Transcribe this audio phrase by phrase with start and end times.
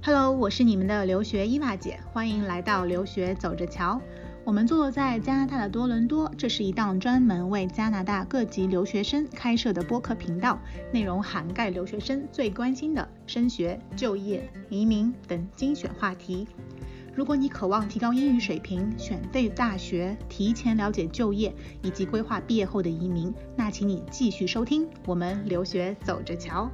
[0.00, 4.00] Hello，我是你们的留学伊娃姐，欢迎来到留学走着瞧。
[4.44, 10.58] 我们坐落在加拿大的多伦多，这是一档专门为加拿大各级留学生开设的播客频道，
[10.92, 16.46] 内容涵盖留学生最关心的升学、就业、移民等精选话题。
[17.12, 21.52] 如果你渴望提高英语水平、选对大学、提前了解就业
[21.82, 26.70] 以及规划毕业后的移民，那请你继续收听我们留学走着瞧。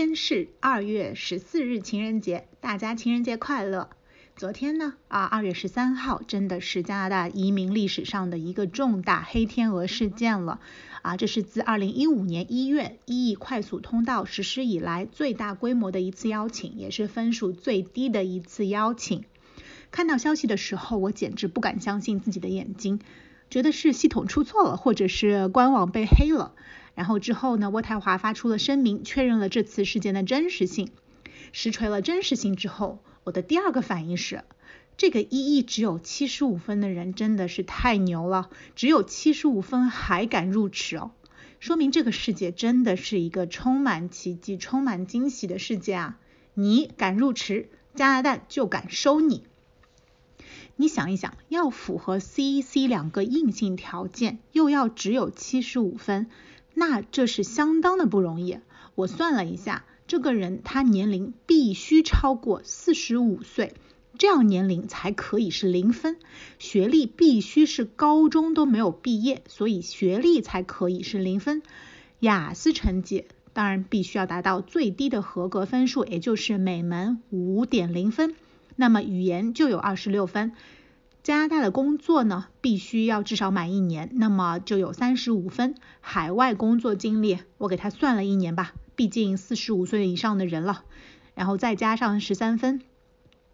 [0.00, 3.90] 今天是二月十四日情人节，大家情人节快乐！
[4.34, 10.58] 昨天呢，啊，二月十三号真的是加拿大移民历史上的一个重大黑天鹅事件了，
[11.02, 19.24] 啊，这是自二零一五年一月一亿快速通道实施以来最大规模的一次邀请，也是分数最低的一次邀请。
[19.90, 23.00] 看到消息的时候，我简直不敢相信自己的眼睛，
[23.50, 26.54] 觉得是系统出错了，或者是官网被黑了。
[27.00, 30.90] 然后之后呢，渥太华发出了声明，确认了这次事件的真实性。
[31.50, 34.44] 实锤了真实性之后，我的第二个反应是，
[34.98, 41.12] 这个一亿只有七十五分的人真的是太牛了，只有七十五分还敢入池哦，
[41.58, 46.18] 说明这个世界真的是一个充满奇迹、充满惊喜的世界啊！
[46.52, 49.44] 你敢入池，加拿大就敢收你。
[50.76, 56.26] 你想一想，要符合 C、E、C 两个硬性条件，又要只有七十五分。
[56.80, 58.56] 那这是相当的不容易。
[58.94, 63.74] 我算了一下，这个人他年龄必须超过四十五岁，
[64.16, 66.16] 这样年龄才可以是零分。
[66.58, 71.60] 学历必须是高中都没有毕业，所以学历才可以是零分。
[72.20, 78.34] 雅思成绩当然必须要达到最低的合格分数，也就是每门五点零分。
[78.74, 80.52] 那么语言就有二十六分。
[81.22, 85.74] 加拿大的工作呢，必须要至少满一年，那么就有三十五分。
[86.00, 90.84] 海外工作经历，我给他算了一年吧，毕竟四十五岁以上的人了，
[91.34, 92.80] 然后再加上十三分。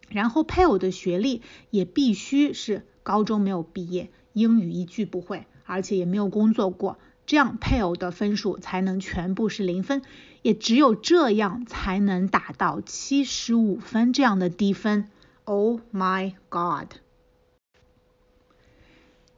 [0.09, 10.03] 然后配偶的学历也必须是高中没有毕业，英语一句不会，而且也没有工作过，这样配偶的分数才能全部是零分。
[10.43, 15.11] 也只有这样才能达到七十五分这样的低分。
[15.43, 17.06] Oh my god！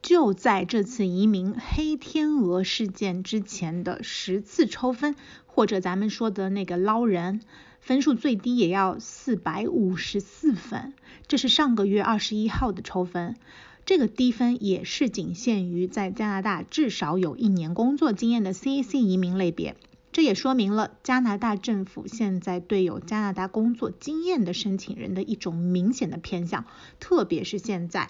[0.08, 5.14] 就在这次移民黑天鹅事件之前的十次抽分，
[5.44, 7.42] 或者咱们说的那个捞人，
[7.82, 10.94] 分数最低也要四百五十四分。
[11.26, 13.36] 这是上个月二十一号的抽分，
[13.84, 19.76] 这个低分也是仅限于在加拿大至少有一年工作经验的 CAC 移民类别。
[20.10, 26.64] 这也说明了加拿大政府现在对有加拿大工作经验的申请人的一种明显的偏向，
[26.98, 28.08] 特别是现在。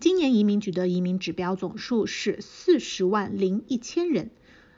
[0.00, 4.30] 今年移民局的移民指标总数是四十万零一千人，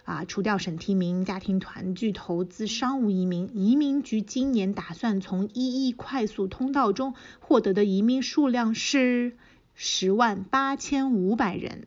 [0.05, 9.37] 啊，除掉省提名、家庭团聚、投资、商务移民，移民局今年打算从一亿快速通道中获得的移民数量是
[9.75, 11.87] 十万八千五百人。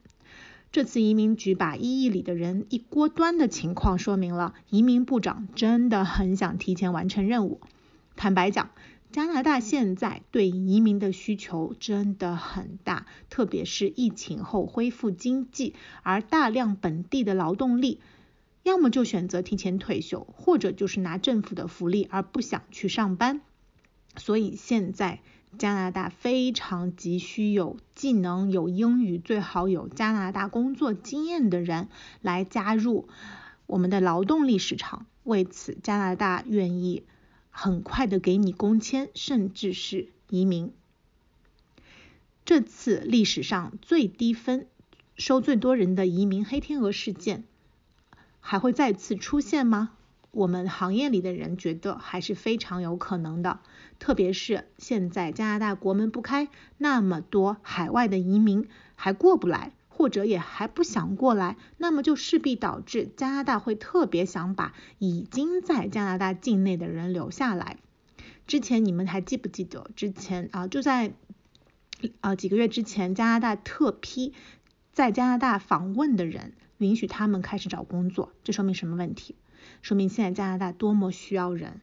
[0.71, 7.61] 这次移民局把一亿里的人一锅端的情况，说明了移民部长真的很想提前完成任务。
[8.15, 8.71] 坦白讲。
[9.17, 15.73] 加拿大现在对移民的需求真的很大，特别是疫情后恢复经济，
[16.03, 17.99] 而大量本地的劳动力，
[18.61, 23.41] 要么就选择提前退休，或者就是拿政府的福利而不想去上班。
[24.17, 25.19] 所以现在
[25.57, 31.87] 加拿大非常急需有技能、有英语，最好有加拿大工作经验的人
[32.21, 33.07] 来加入
[33.65, 35.07] 我们的劳动力市场。
[35.23, 37.01] 为此，加拿大愿意。
[37.59, 40.71] 很快的给你工签，甚至是移民。
[42.45, 44.67] 这次历史上最低分、
[45.15, 47.45] 收最多人的移民黑天鹅事件，
[48.41, 49.89] 还会再次出现吗？
[50.29, 53.59] 我们行业里的人觉得还是非常有可能的，
[53.97, 59.71] 特别是现在加拿大国门不开，那么多海外的移民还过不来。
[59.97, 67.77] 或者也还不想过来，那么就势必导致加拿大会特别想把已经在加拿大境内的人留下来。
[68.45, 69.89] 之前你们还记不记得？
[69.95, 71.13] 之前啊，就在
[72.21, 74.35] 啊几个月之前，加拿大特批
[74.93, 78.33] 在加拿大访问的人，允许他们开始找工作。
[78.43, 79.33] 这说明什么问题？
[79.81, 81.81] 说明现在加拿大多么需要人，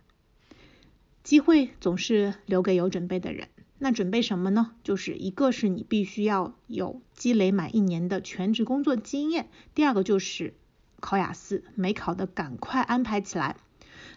[1.24, 3.48] 机会总是留给有准备的人。
[3.78, 4.70] 那准备什么呢？
[4.82, 10.54] 就是一个是你必须要有积累满一年的全职工作经验，第二个就是
[11.00, 13.56] 考雅思，没考的赶快安排起来。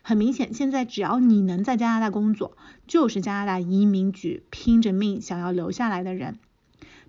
[0.03, 2.55] 很明显，现在只要你能在加拿大工作，
[2.87, 6.39] 就是加拿大移民局拼着命想要留下来的人。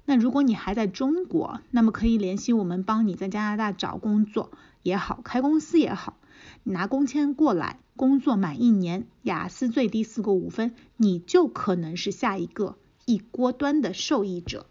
[0.05, 4.51] 那如果你还在中国，那么可以联系我们帮你在加拿大找工作
[4.83, 6.17] 也好，开公司也好。
[6.63, 14.67] 你拿工签过来，工作满一年，雅思最低四个五分，你就可能是下一个一锅端的受益者。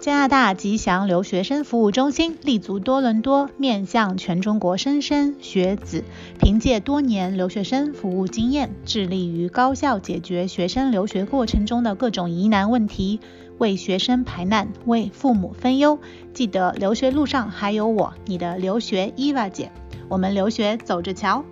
[0.00, 6.04] 加拿大吉祥留学生服务中心立足多伦多，面向全中国莘莘学子，
[6.38, 13.20] 凭借多年留学生服务经验，致力于高效解决学生留学过程中的各种疑难问题，
[13.60, 15.98] 为学生排难，为父母分忧。
[16.32, 19.70] 记得留学路上还有我，你的留学伊娃姐，
[20.08, 21.44] 我们留学走着瞧。